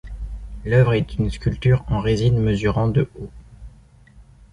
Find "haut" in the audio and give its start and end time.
3.19-3.29